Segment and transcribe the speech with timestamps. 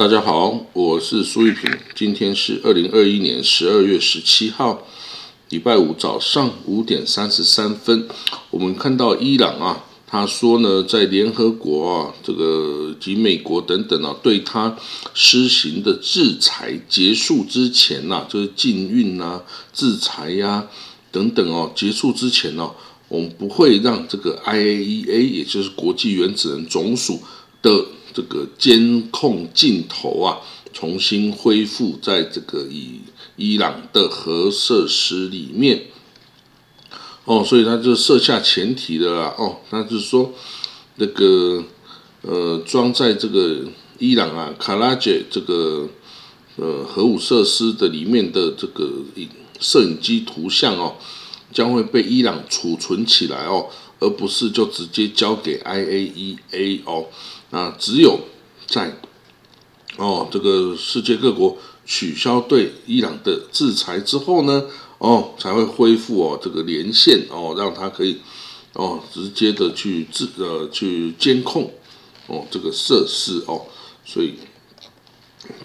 [0.00, 1.70] 大家好，我是苏玉平。
[1.94, 4.86] 今天是二零二一年十二月十七号，
[5.50, 8.08] 礼拜五早上五点三十三分。
[8.48, 14.74] 我们看到伊朗啊，他说呢，在联合国啊，这个及美国等等啊，对他
[15.12, 19.42] 施行的制裁结束之前呐，就是禁运啊、
[19.74, 20.66] 制裁呀
[21.12, 22.70] 等等哦，结束之前呢，
[23.08, 27.20] 我们不会让这个 IAEA，也就是国际原子能总署
[27.60, 27.84] 的。
[28.12, 30.38] 这个监控镜头啊，
[30.72, 33.00] 重新恢复在这个以
[33.36, 35.86] 伊朗的核设施里面，
[37.24, 40.32] 哦，所以他就设下前提的啦，哦，那就是说，
[40.96, 41.64] 那个
[42.22, 43.64] 呃，装在这个
[43.98, 45.88] 伊朗啊卡拉杰这个
[46.56, 50.96] 呃核武设施的里面的这个影摄影机图像哦，
[51.52, 53.68] 将会被伊朗储存起来哦，
[54.00, 57.06] 而不是就直接交给 IAEA 哦。
[57.50, 58.20] 啊，只有
[58.66, 58.96] 在
[59.96, 64.66] 哦，这个世界各国取消对伊朗的制裁之后呢，
[64.98, 68.20] 哦，才会恢复哦这个连线哦，让它可以
[68.74, 71.74] 哦直接的去制呃去监控
[72.28, 73.66] 哦这个设施哦，
[74.04, 74.34] 所以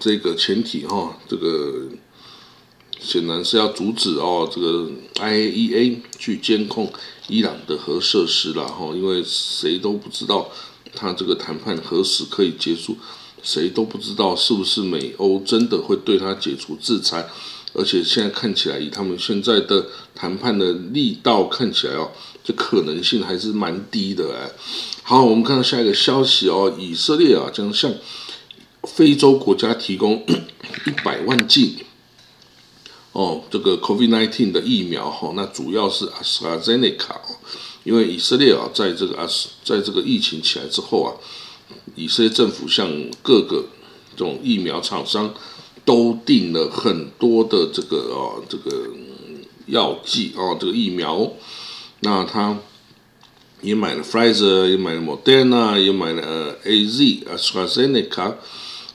[0.00, 1.86] 这个前提哈，这个
[2.98, 6.92] 显然是要阻止哦这个 IAEA 去监控
[7.28, 10.50] 伊朗的核设施了哈，因为谁都不知道。
[10.96, 12.96] 他这个谈判何时可以结束？
[13.42, 17.28] 谁都不知道是不是美欧真的会对他解除制裁，
[17.74, 22.10] 而且现在看起来，以他们现在的谈判的力道看起来哦，
[22.42, 24.50] 这可能性还是蛮低的哎。
[25.04, 27.94] 好，我们看到下一个消息哦，以色列啊将向
[28.82, 30.24] 非洲国家提供
[30.86, 31.84] 一百万剂
[33.12, 37.36] 哦这个 COVID-19 的疫苗哈，那主要是 AstraZeneca 哦。
[37.86, 39.24] 因为以色列啊，在这个啊，
[39.62, 41.14] 在这个疫情起来之后啊，
[41.94, 42.90] 以色列政府向
[43.22, 43.64] 各个
[44.16, 45.32] 这种疫苗厂商
[45.84, 48.90] 都订了很多的这个啊，这个
[49.66, 51.30] 药剂啊，这个疫苗。
[52.00, 52.58] 那他
[53.62, 58.34] 也买了 Pfizer，也买了 Moderna，也买了 AZ AstraZeneca。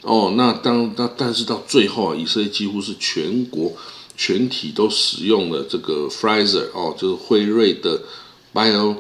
[0.02, 3.72] 哦，那当那但是到最后啊，以色列几乎是全国
[4.18, 8.02] 全体都使用了这个 Pfizer 哦，就是辉瑞的。
[8.54, 8.98] Bio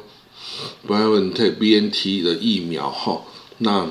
[0.87, 3.21] BioNTech BNT 的疫苗哈，
[3.57, 3.85] 那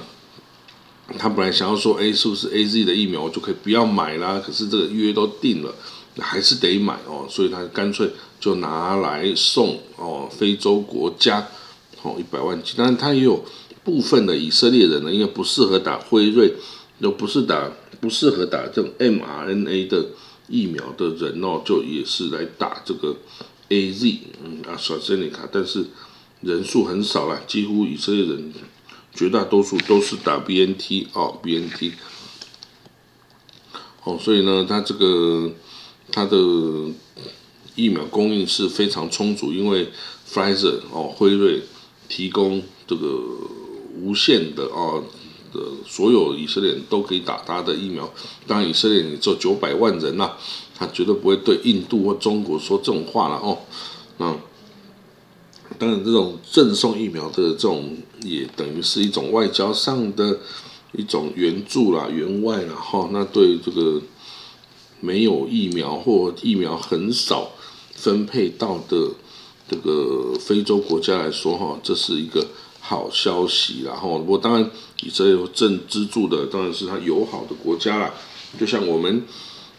[1.19, 4.43] 他本来想要说，哎，是不是 AZ 的疫苗我就可以不要买啦？
[4.44, 5.75] 可是这个约都定了，
[6.19, 11.47] 还是得买哦，所以他干脆就拿来送哦，非洲国家
[12.03, 13.44] 哦一百万剂，但是他也有
[13.84, 16.54] 部分的以色列人呢，因为不适合打辉瑞，
[17.00, 20.06] 又不是打不适合打这种 mRNA 的
[20.48, 23.15] 疫苗的人哦，就也是来打这个。
[23.70, 25.86] A Z，嗯啊，索塞尼卡，但是
[26.41, 28.53] 人数很少了，几乎以色列人
[29.14, 31.92] 绝大多数都是打 B N T 哦，B N T，
[34.03, 35.53] 哦，所以呢，它这个
[36.10, 36.36] 它的
[37.76, 39.88] 疫苗供应是非常充足，因为
[40.28, 41.62] Pfizer 哦，辉瑞
[42.09, 43.06] 提供这个
[44.00, 45.04] 无限的哦
[45.53, 48.12] 的，所有以色列人都可以打他的疫苗，
[48.48, 50.32] 当然以色列人只有九百万人呐。
[50.80, 53.58] 他绝对不会对印度或中国说这种话了哦。
[54.16, 54.34] 那
[55.78, 60.38] 当然，这种赠送疫苗的这种也等于是一种外交上的
[60.92, 63.10] 一种援助啦、援外啦哈。
[63.12, 64.00] 那对这个
[65.00, 67.50] 没有疫苗或疫苗很少
[67.94, 69.10] 分配到的
[69.68, 72.47] 这个非洲国家来说哈，这是一个
[72.80, 74.18] 好消息然后。
[74.18, 74.70] 不过当然，
[75.02, 78.15] 以这有正资助的当然是他友好的国家啦，
[78.59, 79.22] 就像我们。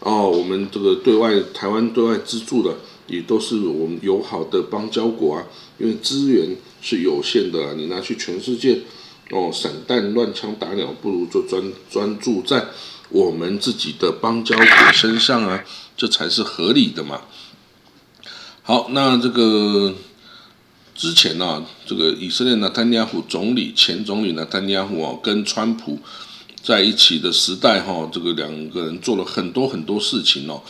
[0.04, 2.74] 哦，我们这个对外台湾对外资助的
[3.06, 5.46] 也都是我们友好的邦交国啊，
[5.78, 8.80] 因为资源是有限的，你拿去全世界
[9.30, 12.66] 哦散弹乱枪打鸟，不如就专专注在
[13.10, 15.62] 我们自己的邦交国身上啊，
[15.96, 17.20] 这才是合理的嘛。
[18.64, 19.94] 好，那这个
[20.96, 26.00] 之前呢，这个以色列的丹尼亚胡总理前总理呢丹尼亚胡哦跟川普。
[26.62, 30.62] 在一起的时代，哈，这个两个人做了很多很多事情哦，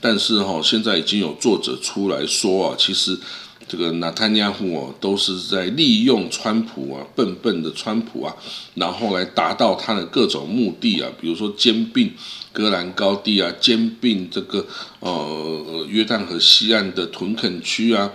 [0.00, 3.18] 但是哈，现在已经有作者出来说啊，其实
[3.66, 8.34] 这个纳坦亚胡哦，都是在利用川普啊，笨笨的川普啊，
[8.74, 12.12] 然后来达到他的各种目的啊，比如说兼并
[12.52, 14.64] 戈兰高地啊，兼并这个
[15.00, 18.12] 呃约旦河西岸的屯垦区啊，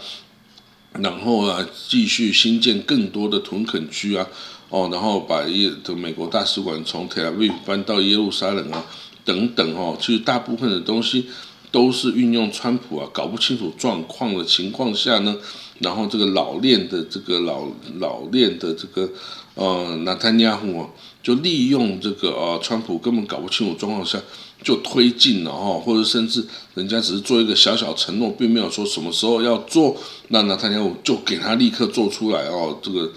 [0.94, 4.26] 然后啊，继续新建更多的屯垦区啊。
[4.70, 8.84] 哦，然后把耶的美国大使馆从特拉维夫搬到耶路撒冷啊，
[9.24, 11.28] 等等哦，其实大部分的东西
[11.72, 15.38] 都是运用川普啊搞不清楚状况的情况下呢，
[15.80, 17.68] 然后这个老练的这个老
[18.00, 19.10] 老练的这个
[19.54, 20.90] 呃纳坦亚胡啊，
[21.22, 24.20] 就利用这个呃川普根本搞不清楚状况下
[24.64, 29.96] 就推进了哈，或者甚至人家只是做一个小小承诺，并没有说什么时候要做，
[30.30, 33.12] 那纳坦亚胡就给他立刻做出来哦，这个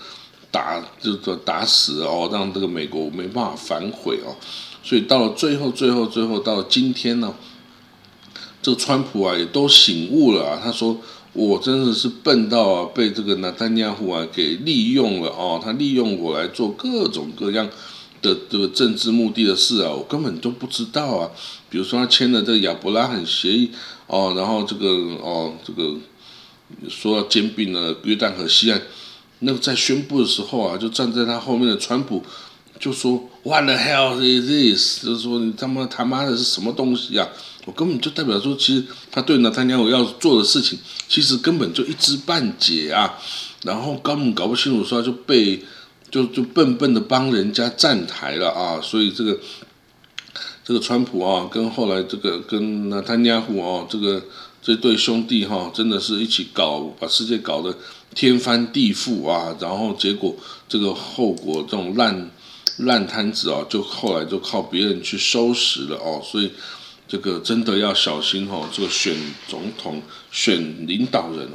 [0.50, 4.36] 打这个打死哦，让这个美国没办法反悔哦。
[4.82, 7.34] 所以到了最后，最后，最后到今天呢，
[8.62, 10.60] 这个川普啊也都醒悟了啊。
[10.62, 10.98] 他说
[11.34, 15.60] ：“我真的是笨到啊，被这个纳丹尼亚胡啊给利用了哦。
[15.62, 17.68] 他利用我来做各种各样
[18.22, 21.30] 的这个政治目的的事啊，我根本都不知道啊。
[21.68, 23.70] 比如说他签了这个亚伯拉罕协议
[24.06, 24.88] 哦，然后这个
[25.22, 25.94] 哦这个
[26.88, 28.80] 说要兼并了约旦河西岸，
[29.40, 32.24] 那个在宣布的时候啊，就站在他后面的川普。”
[32.78, 35.04] 就说 What the hell is this？
[35.04, 37.28] 就是说你他妈他妈的是什么东西啊？
[37.64, 43.18] 我根本就代表说，其实他对呢，他娘我要做的事情，其实根本就一知半解啊。
[43.64, 45.60] 然后根本搞不清楚，说就被
[46.08, 48.80] 就就笨笨的帮人家站台了啊。
[48.80, 49.36] 所以这个
[50.64, 54.22] 这个川普啊，跟后来这个跟那他娘户哦，这个
[54.62, 57.76] 这对兄弟哈，真的是一起搞把世界搞得
[58.14, 59.56] 天翻地覆啊。
[59.60, 60.36] 然后结果
[60.68, 62.30] 这个后果这种烂。
[62.82, 66.48] 烂摊子哦，就后来就靠别人去收拾了哦，所以
[67.08, 69.16] 这个真的要小心哦，这个选
[69.48, 70.00] 总统、
[70.30, 71.48] 选领导人，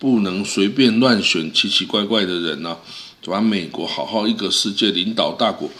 [0.00, 2.76] 不能随便乱选奇奇怪怪的人呢，
[3.24, 5.70] 把美国好好一个世界领导大国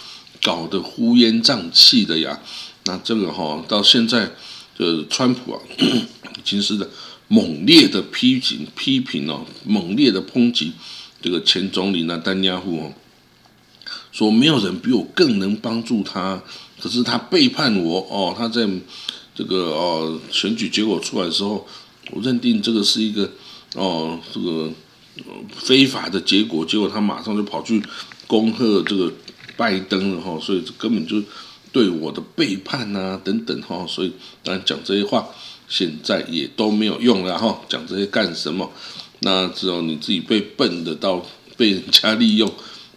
[0.41, 2.39] 搞得乌烟瘴气的呀。
[2.85, 4.31] 那这个哈，到现在
[4.77, 6.89] 就是川普啊， 已经是的
[7.27, 10.73] 猛烈的批评批评哦，猛烈的抨击
[11.21, 12.93] 这个前总理呢丹尼尔夫哦。
[14.11, 16.41] 说没有人比我更能帮助他，
[16.79, 18.33] 可是他背叛我哦。
[18.37, 18.65] 他在
[19.35, 21.67] 这个哦选举结果出来的时候，
[22.11, 23.29] 我认定这个是一个
[23.73, 24.71] 哦这个
[25.53, 27.83] 非法的结果，结果他马上就跑去
[28.25, 29.11] 恭贺这个
[29.57, 30.39] 拜登了哈。
[30.41, 31.21] 所以根本就
[31.75, 33.85] 对我的背叛啊等等哈。
[33.85, 35.27] 所以当然讲这些话
[35.67, 37.59] 现在也都没有用了哈。
[37.67, 38.71] 讲这些干什么？
[39.19, 41.25] 那只有你自己被笨的到
[41.57, 42.49] 被人家利用。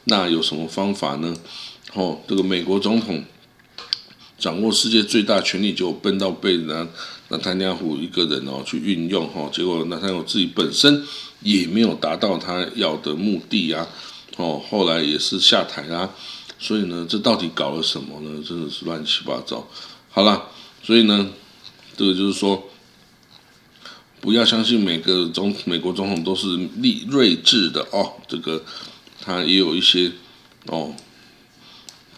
[0.05, 1.37] 那有什么方法呢？
[1.95, 3.25] 哦，这个美国总统
[4.39, 6.87] 掌握世界最大权力，就笨到被那
[7.29, 11.03] 那塔尼亚胡一个人哦去运用哈，结果那他有自己本身
[11.43, 13.87] 也没有达到他要的目的啊，
[14.37, 16.15] 哦，后来也是下台啊，
[16.59, 18.43] 所以呢，这到底搞了什么呢？
[18.47, 19.69] 真的是乱七八糟。
[20.11, 20.51] 好了，
[20.83, 21.31] 所以呢，
[21.97, 22.69] 这个就是说，
[24.21, 28.65] 不要相信每个总美国总统都是立睿智的哦，这个。
[29.21, 30.11] 他也有一些
[30.67, 30.95] 哦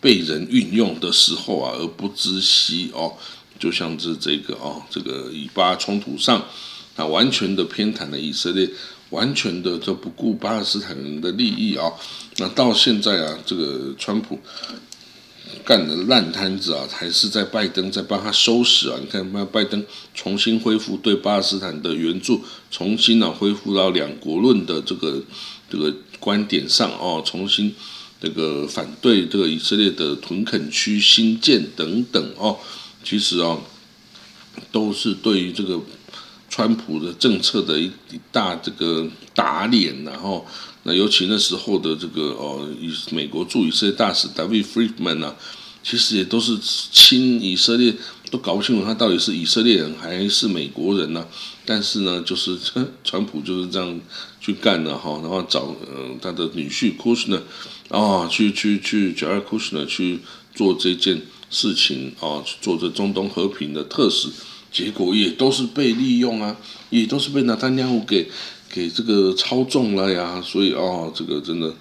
[0.00, 3.14] 被人运用的时候啊，而不知悉哦，
[3.58, 6.46] 就像是这个哦，这个以巴冲突上，
[6.94, 8.70] 他完全的偏袒了以色列，
[9.10, 11.92] 完全的就不顾巴勒斯坦人的利益啊。
[12.38, 14.38] 那到现在啊，这个川普
[15.64, 18.96] 干的烂摊子啊，还是在拜登在帮他收拾啊。
[19.00, 19.84] 你看，拜拜登
[20.14, 25.22] 重新恢复对巴勒斯坦的援助，重新啊恢复到两国论的这个
[25.68, 25.94] 这个。
[26.20, 27.74] 观点上哦，重新
[28.20, 32.58] 这个反对这个以色列的屯垦区新建等等哦，
[33.02, 33.62] 其实哦，
[34.70, 35.80] 都是对于这个
[36.60, 37.90] 川普的政策的一
[38.30, 40.46] 大这个打脸，然后
[40.82, 45.34] 那尤其那时候的这个哦，以美国驻以色列大使 David Friedman 啊，
[45.82, 47.94] 其实也都是亲以色列。
[48.30, 51.26] 都搞不清楚他到底是以色列人还是美国人呢？
[51.66, 52.56] 但是呢，就是
[53.02, 54.00] 川普就是这样
[54.40, 57.42] 去干的哈，然后找呃他的女婿库什呢，
[57.88, 60.20] 啊，去去去叫尔库什呢去
[60.54, 64.28] 做这件事情啊，去做这中东和平的特使，
[64.70, 66.56] 结果也都是被利用啊，
[66.90, 68.30] 也都是被纳丹尼亚胡给
[68.70, 71.74] 给这个操纵了呀，所以啊，这个真的，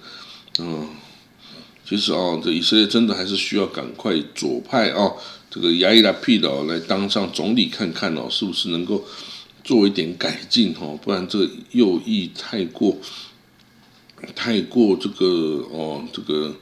[0.58, 0.88] 嗯，
[1.88, 5.12] 其实啊，这以色列真的还是需要赶快左派啊。
[5.52, 9.04] 这个亚伊拉皮的来当上总理看看哦，是不是能够
[9.64, 10.98] 做一点改进哦？
[11.02, 12.96] 不然这个右翼太过
[14.34, 15.26] 太过这个
[15.72, 16.54] 哦，这个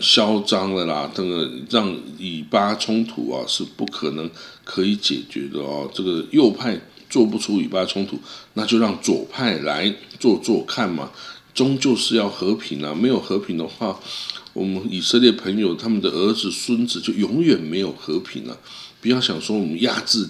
[0.00, 1.10] 嚣张了啦。
[1.14, 4.30] 这个让以巴冲突啊是不可能
[4.64, 5.90] 可以解决的哦。
[5.92, 8.18] 这个右派做不出以巴冲突，
[8.54, 11.10] 那就让左派来做做看嘛。
[11.54, 14.00] 终究是要和平啊，没有和平的话。
[14.54, 18.58] 我们以色列朋友他们的儿子孙子就永远没有和平了。
[19.00, 20.28] 不要想说我们压制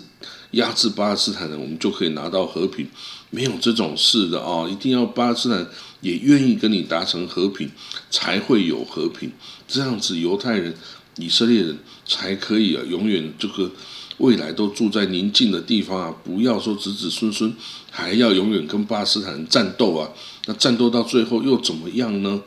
[0.52, 2.86] 压制巴勒斯坦人，我们就可以拿到和平，
[3.34, 4.68] 没有这种事的啊！
[4.68, 5.66] 一定要巴勒斯坦
[6.02, 7.70] 也愿意跟你达成和平，
[8.10, 9.32] 才会有和平。
[9.66, 10.74] 这样子，犹太人、
[11.16, 13.70] 以色列人才可以啊，永远这个
[14.18, 17.50] 未来都住在宁静的地方啊，不要说子子孙孙
[17.90, 20.10] 还要永远跟巴勒斯坦人战斗啊，
[20.44, 22.42] 那战斗到最后又怎么样呢？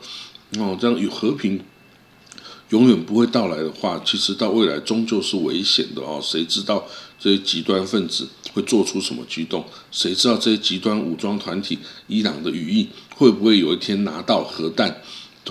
[0.58, 1.60] 哦，这样有和平
[2.70, 6.20] 永远不会到来的话，其实到未来终究是危险的哦。
[6.22, 6.84] 谁知道
[7.18, 9.64] 这些极端分子会做出什么举动？
[9.92, 15.00] 谁知道这些极端武装团体伊朗的羽翼会不会有一天拿到核弹，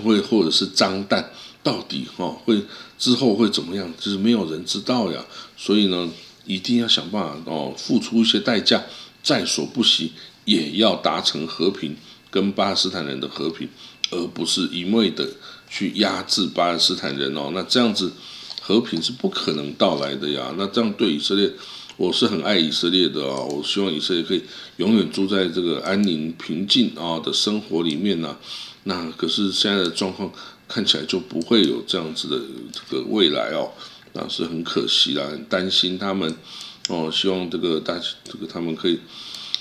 [0.02, 1.30] 会或者是脏弹？
[1.62, 2.62] 到底哈会
[2.98, 3.92] 之后会怎么样？
[3.98, 5.24] 就是没有人知道呀。
[5.56, 6.08] 所以呢，
[6.44, 8.84] 一定要想办法哦，付出一些代价，
[9.22, 10.12] 在所不惜
[10.44, 11.96] 也要达成和平，
[12.30, 13.68] 跟巴勒斯坦人的和平，
[14.10, 15.28] 而不是一味的
[15.68, 17.50] 去压制巴勒斯坦人哦。
[17.54, 18.12] 那这样子
[18.60, 20.54] 和平是不可能到来的呀。
[20.56, 21.52] 那这样对以色列，
[21.96, 23.48] 我是很爱以色列的哦。
[23.50, 24.42] 我希望以色列可以
[24.76, 28.36] 永远住在这个安宁平静啊的生活里面呢。
[28.84, 30.32] 那可是现在的状况。
[30.68, 32.40] 看起来就不会有这样子的
[32.72, 33.70] 这个未来哦，
[34.14, 36.36] 那是很可惜啦，很担心他们
[36.88, 38.98] 哦，希望这个大这个他们可以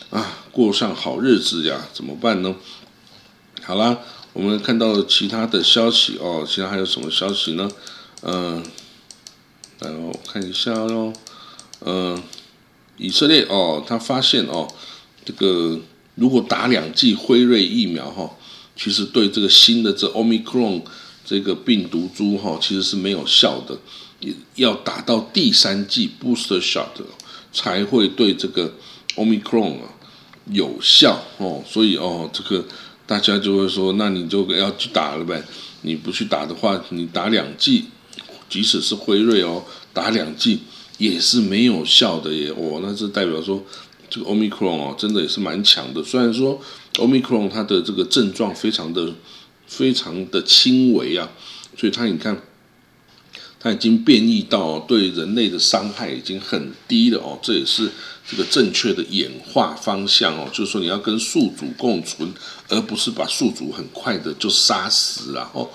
[0.10, 2.56] 啊过上好日子呀，怎么办呢？
[3.62, 4.00] 好啦，
[4.36, 7.72] 我们看到其他的消息哦，其他还有什么消息呢？
[8.22, 8.62] 嗯，
[9.80, 11.14] 然后看一下喽，
[11.80, 12.22] 嗯，
[12.98, 14.68] 以色列哦，他发现哦，
[15.24, 15.80] 这个
[16.16, 18.30] 如果打两剂辉瑞疫苗哈。
[18.78, 20.82] 其实对这个新的这 Omicron
[21.24, 23.78] 这个病毒株哈，其实是没有效的，
[24.56, 26.90] 要打到第三剂 booster shot
[27.54, 28.74] 才会对这个
[29.16, 29.88] Omicron 啊
[30.52, 31.64] 有效哦。
[31.66, 32.66] 所以哦，这个
[33.06, 35.44] 大家就会说，那你就要去打了呗。
[35.82, 37.86] 你不去打的话，你打两剂，
[38.50, 40.60] 即使是辉瑞哦，打两剂
[40.98, 42.52] 也是没有效的耶。
[42.58, 43.64] 哦，那这代表说。
[44.08, 46.02] 这个 omicron 哦，真的也是蛮强的。
[46.04, 46.62] 虽然说
[46.94, 49.12] omicron 它的这个症状非常的
[49.66, 51.28] 非常的轻微啊，
[51.76, 52.40] 所以它你看，
[53.60, 57.40] 它已经变异到对人类的伤害已经很低了哦。
[57.42, 57.90] 这也是
[58.30, 62.32] 这个正确的演化方向哦，就是说你要跟宿主共存，
[62.70, 65.70] 而不是把宿主很快的就杀死了哦。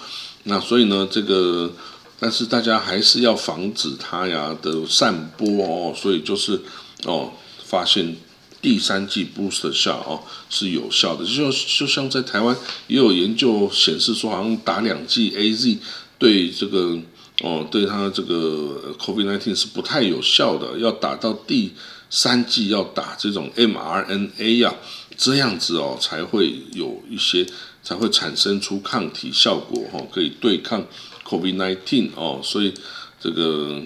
[0.44, 1.72] 那所以呢，这个
[2.18, 5.94] 但是大家还是要防止它呀的散播哦。
[5.96, 6.60] 所以就是
[7.04, 7.32] 哦。
[7.62, 8.16] 发现
[8.60, 12.56] 第三季 booster 下哦是有效的，就就像在台湾
[12.88, 15.78] 也有研究显示说，好像打两剂 A Z
[16.18, 16.98] 对这个
[17.42, 21.72] 哦对它这个 COVID nineteen 是不太有效的，要打到第
[22.10, 24.74] 三季要打这种 mRNA 呀，
[25.16, 27.46] 这样子哦才会有一些
[27.82, 30.84] 才会产生出抗体效果哈，可以对抗
[31.24, 32.74] COVID nineteen 哦，所以
[33.18, 33.80] 这个。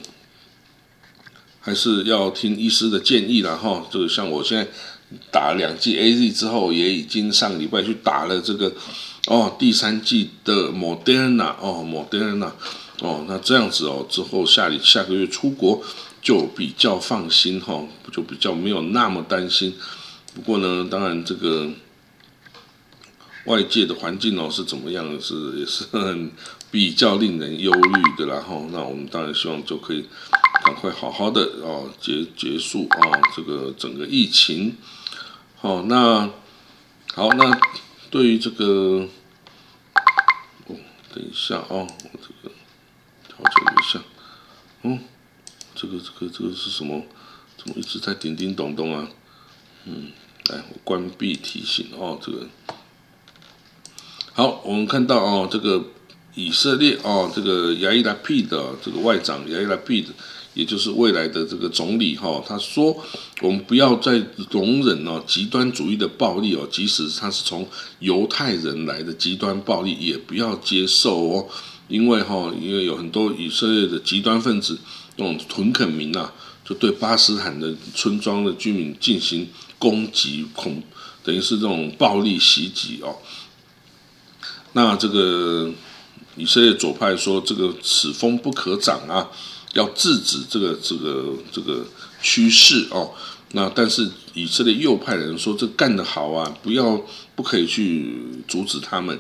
[1.66, 3.86] 还是要听医师的建议了哈。
[3.90, 4.68] 这个像我现在
[5.30, 8.70] 打两剂 A Z 之后，也已经上礼拜去打了这个
[9.28, 12.50] 哦第三剂的 Moderna 哦 Moderna
[13.00, 15.82] 哦，那这样子哦之后下下个月出国
[16.24, 19.76] 就比较放心哈，就比较没有那么担心。
[20.34, 21.70] 不过呢，当然这个
[23.44, 26.32] 外界的环境哦是怎么样是也是很
[26.72, 30.04] 比较令人忧虑的然后那我们当然希望就可以。
[30.64, 34.74] 赶快好好的哦结结束啊这个整个疫情，
[35.56, 36.30] 好那
[37.12, 37.60] 好那
[38.08, 39.06] 对于这个
[40.66, 40.74] 哦
[41.12, 42.54] 等一下哦我这个
[43.28, 44.00] 调整一下，
[44.84, 44.98] 嗯
[45.74, 47.02] 这个这个这个是什么？
[47.56, 49.08] 怎么一直在叮叮咚咚啊？
[49.84, 50.08] 嗯，
[50.50, 52.46] 来我关闭提醒哦这个
[54.32, 55.84] 好我们看到哦这个
[56.34, 60.08] 以色列哦这个亚伊拉 P 的这个外长亚伊拉 P 的。
[60.54, 62.96] 也就是未来的这个总理哈，他说
[63.42, 71.48] 我们不要再容忍哦极端主义的暴力哦，即使他是从犹太人来的极端暴力，也不要接受哦，
[71.88, 74.78] 因为哈，因为有很多以色列的极端分子，
[75.16, 76.32] 那种屯垦民啊，
[76.64, 80.82] 就对巴斯坦的村庄的居民进行攻击，恐
[81.22, 83.16] 等于是这种暴力袭击哦。
[84.72, 85.72] 那这个
[86.36, 89.30] 以色列左派说，这个此风不可长啊。
[89.74, 91.84] 要制止这个这个这个
[92.22, 93.10] 趋势哦，
[93.54, 96.96] 那但是以色列右派的人说这干得好啊，不要
[97.34, 98.14] 不可以去
[98.46, 99.18] 阻止他们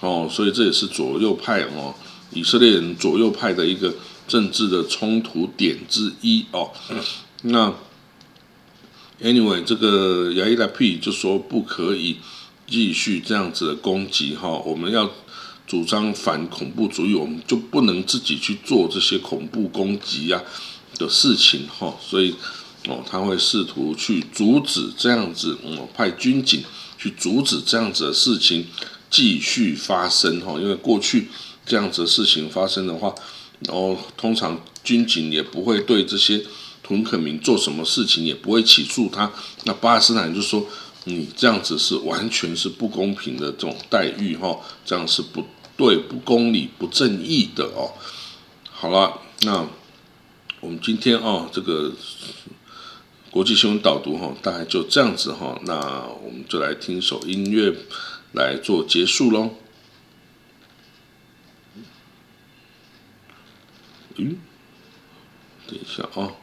[0.00, 1.94] 哦，所以这也是左右派哦，
[2.32, 3.94] 以色列人左右派的一个
[4.30, 6.70] 政治的冲突点之一哦。
[7.42, 7.74] 那
[9.20, 12.16] anyway，这个亚伊拉 P 就说不可以
[12.66, 15.10] 继续这样子的攻击哈，我们要。
[15.66, 20.42] 主张反恐怖主义，我们就不能自己去做这些恐怖攻击呀
[20.98, 22.34] 的事情哈，所以
[22.88, 26.64] 哦，他会试图去阻止这样子，哦，派军警
[26.98, 28.66] 去阻止这样子的事情
[29.08, 31.28] 继续发生哈，因为过去
[31.64, 33.14] 这样子的事情发生的话，
[33.60, 36.42] 然后通常军警也不会对这些
[36.82, 39.30] 屯垦民做什么事情也不会起诉他。
[39.64, 40.66] 那巴勒斯坦就说
[41.04, 45.44] 你这样子是完全是不公平的这种待遇哈，这样是不
[45.76, 47.92] 对、不公理、不正义的哦。
[48.64, 49.66] 好了，那
[50.60, 51.92] 我们今天哦这个
[53.30, 55.58] 国际新闻导读哈，大概就这样子哈。
[55.64, 57.72] 那我们就来听一首音乐
[58.32, 59.50] 来做结束喽。
[64.22, 64.36] 嗯，
[65.66, 66.34] 等一下啊。